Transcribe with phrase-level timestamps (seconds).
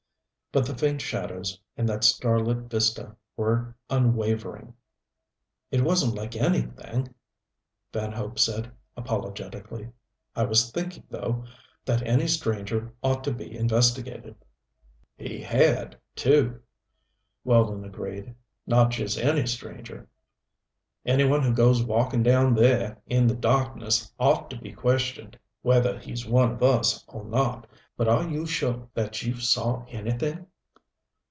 [0.53, 4.73] But the faint shadows, in that starlit vista, were unwavering.
[5.71, 7.15] "It wasn't likely anything"
[7.93, 9.93] Van Hope said apologetically.
[10.35, 11.45] "I was thinking, though,
[11.85, 14.35] that any stranger ought to be investigated"
[15.15, 16.61] "He had, too,"
[17.45, 18.35] Weldon agreed.
[18.67, 20.09] "Not just any stranger.
[21.05, 25.97] Any one who goes walking down there in the darkness ought to be questioned whether
[25.97, 27.67] he's one of us or not.
[27.97, 30.47] But are you sure you saw anything?"